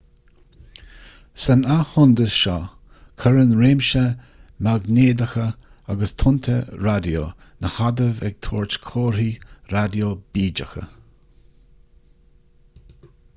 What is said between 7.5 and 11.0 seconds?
na hadaimh ag tabhairt comharthaí raidió bídeacha